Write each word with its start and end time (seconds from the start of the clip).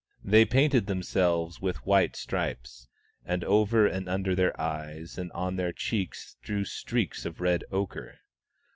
They 0.23 0.45
painted 0.45 0.87
themselves 0.87 1.61
with 1.61 1.85
white 1.85 2.15
stripes, 2.15 2.87
and 3.23 3.43
over 3.43 3.85
and 3.85 4.09
under 4.09 4.33
their 4.33 4.59
eyes 4.59 5.15
and 5.15 5.31
on 5.33 5.57
their 5.57 5.71
cheeks 5.71 6.37
drew 6.41 6.65
streaks 6.65 7.23
of 7.23 7.39
red 7.39 7.63
ochre. 7.71 8.17